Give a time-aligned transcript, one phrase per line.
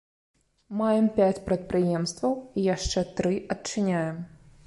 [0.79, 4.17] Маем пяць прадпрыемстваў і яшчэ тры адчыняем.